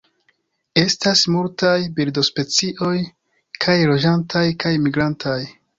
Estas 0.83 1.21
multaj 1.35 1.75
birdospecioj, 1.99 2.97
kaj 3.67 3.79
loĝantaj 3.93 4.47
kaj 4.67 4.79
migrantaj. 4.89 5.41